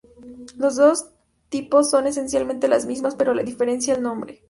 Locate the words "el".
3.93-4.01